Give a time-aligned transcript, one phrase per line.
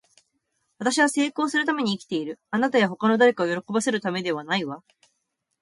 [0.79, 2.39] 私は成功するために生きている。
[2.49, 4.83] あなたや他の誰かを喜ばせるためではないわ。